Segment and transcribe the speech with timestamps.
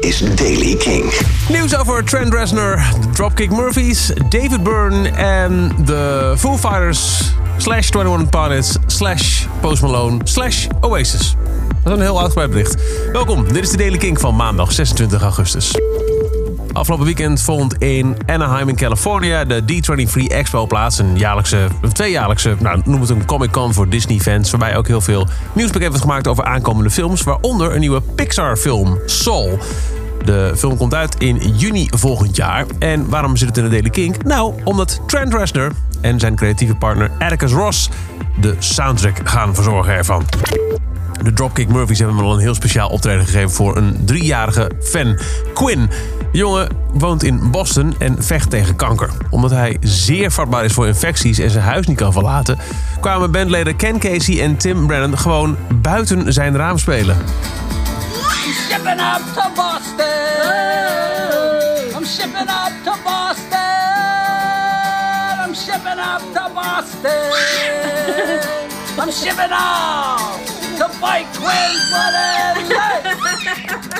[0.00, 1.12] Is Daily King.
[1.48, 8.28] Nieuws over Trent Reznor, de Dropkick Murphys, David Byrne en de Foo Fighters slash 21
[8.28, 11.36] Pilots slash Post Malone slash Oasis.
[11.82, 12.76] Dat is een heel uitgebreid bericht.
[13.12, 15.70] Welkom, dit is de Daily King van maandag 26 augustus.
[16.72, 20.98] Afgelopen weekend vond in Anaheim in Californië de D23 Expo plaats.
[20.98, 24.50] Een jaarlijkse, een tweejaarlijkse, nou, noem het een Comic Con voor Disney-fans.
[24.50, 27.22] Waarbij ook heel veel nieuws bekend gemaakt over aankomende films.
[27.22, 29.58] Waaronder een nieuwe Pixar-film, Soul.
[30.24, 32.66] De film komt uit in juni volgend jaar.
[32.78, 34.22] En waarom zit het in de Daily King?
[34.22, 35.70] Nou, omdat Trent Reznor
[36.00, 37.90] en zijn creatieve partner Atticus Ross
[38.40, 40.24] de soundtrack gaan verzorgen ervan.
[41.22, 45.18] De Dropkick Murphys hebben me al een heel speciaal optreden gegeven voor een driejarige fan,
[45.54, 45.88] Quinn.
[46.32, 49.10] Jongen woont in Boston en vecht tegen kanker.
[49.30, 52.58] Omdat hij zeer vatbaar is voor infecties en zijn huis niet kan verlaten,
[53.00, 57.16] kwamen bandleden Ken Casey en Tim Brennan gewoon buiten zijn raam spelen.
[57.16, 60.06] I'm shipping up to Boston.
[61.96, 63.58] I'm shipping up to Boston.
[65.44, 67.30] I'm shipping up to Boston.
[68.98, 70.40] I'm shipping up
[70.78, 71.82] to fight Quinn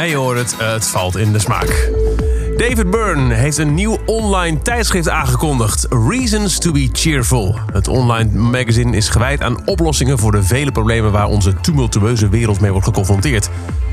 [0.00, 1.90] En je hoort het, het valt in de smaak.
[2.60, 5.86] David Byrne heeft een nieuw online tijdschrift aangekondigd.
[6.08, 7.58] Reasons to be Cheerful.
[7.72, 12.60] Het online magazine is gewijd aan oplossingen voor de vele problemen waar onze tumultueuze wereld
[12.60, 13.48] mee wordt geconfronteerd.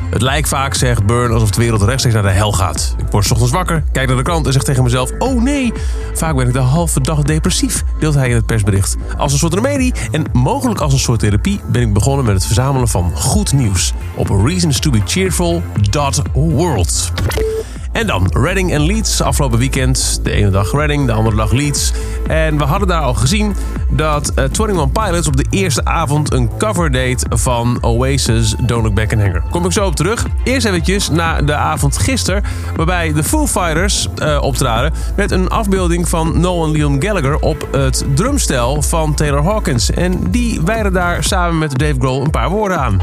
[0.09, 2.95] Het lijkt vaak, zegt Byrne, alsof de wereld rechtstreeks naar de hel gaat.
[2.97, 5.73] Ik word ochtends wakker, kijk naar de krant en zeg tegen mezelf: Oh nee,
[6.13, 8.95] vaak ben ik de halve dag depressief, deelt hij in het persbericht.
[9.17, 12.45] Als een soort remedie en mogelijk als een soort therapie ben ik begonnen met het
[12.45, 17.11] verzamelen van goed nieuws op reasonstobecheerful.world.
[17.97, 20.19] En dan Reading en Leeds afgelopen weekend.
[20.23, 21.93] De ene dag Reading, de andere dag Leeds.
[22.27, 23.55] En we hadden daar al gezien
[23.89, 28.93] dat uh, 21 Pilots op de eerste avond een cover deed van Oasis Don't Look
[28.93, 29.43] Back in Anger.
[29.49, 30.25] Kom ik zo op terug.
[30.43, 32.43] Eerst eventjes naar de avond gisteren,
[32.75, 38.05] waarbij de Foo Fighters uh, optraden met een afbeelding van Noel Liam Gallagher op het
[38.15, 39.91] drumstel van Taylor Hawkins.
[39.91, 43.01] En die wijden daar samen met Dave Grohl een paar woorden aan.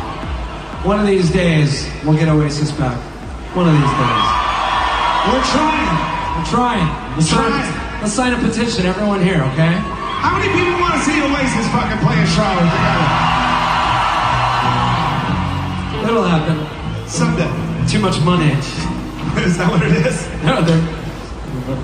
[0.85, 2.95] One of these days, we'll get Oasis back.
[3.55, 4.44] One of these days.
[5.25, 5.89] We're trying.
[6.37, 6.89] We're trying.
[7.17, 7.53] Let's, Trying.
[7.65, 9.73] Sign, let's sign a petition, everyone here, okay?
[10.21, 13.09] How many people want to see Oasis fucking play in Charlotte together?
[16.05, 16.61] It'll happen.
[17.09, 17.49] Someday.
[17.89, 18.53] Too much money.
[19.41, 20.29] Is that what it is?
[20.45, 20.84] No, they're,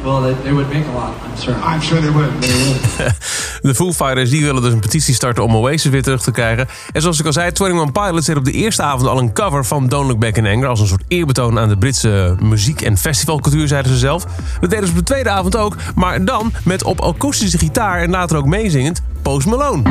[0.03, 1.55] well, they, they would make a lot, I'm sure.
[1.55, 2.31] I'm sure they would.
[3.63, 6.69] De Foo Fighters die willen dus een petitie starten om Oasis weer terug te krijgen.
[6.93, 9.65] En zoals ik al zei, 21 Pilots deed op de eerste avond al een cover
[9.65, 10.67] van Don't Look Back in Anger.
[10.67, 14.27] Als een soort eerbetoon aan de Britse muziek- en festivalcultuur, zeiden ze zelf.
[14.61, 18.11] Dat deden ze op de tweede avond ook, maar dan met op akoestische gitaar en
[18.11, 19.83] later ook meezingend Post Malone.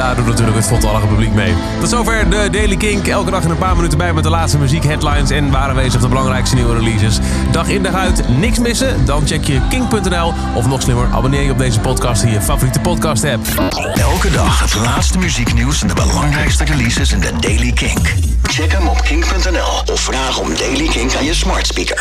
[0.00, 1.54] Daar doet natuurlijk het voltallige publiek mee.
[1.80, 3.06] Tot zover de Daily Kink.
[3.06, 6.00] Elke dag in een paar minuten bij met de laatste muziek, headlines en waar aanwezig
[6.00, 7.18] de belangrijkste nieuwe releases.
[7.50, 9.04] Dag in dag uit, niks missen?
[9.04, 10.32] Dan check je kink.nl.
[10.54, 13.46] Of nog slimmer, abonneer je op deze podcast in je favoriete podcast app.
[13.94, 18.14] Elke dag het laatste muzieknieuws en de belangrijkste releases in de Daily Kink.
[18.42, 21.98] Check hem op kink.nl of vraag om Daily Kink aan je smart speaker.